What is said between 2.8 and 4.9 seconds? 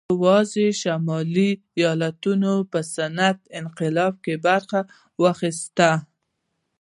صنعتي انقلاب کې برخه